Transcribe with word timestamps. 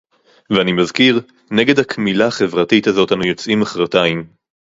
ואני 0.53 0.71
מזכיר: 0.71 1.21
נגד 1.51 1.79
הקמילה 1.79 2.27
החברתית 2.27 2.87
הזאת 2.87 3.11
אנו 3.11 3.25
יוצאים 3.27 3.59
מחרתיים 3.59 4.29